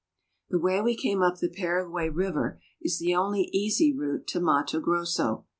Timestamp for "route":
3.95-4.25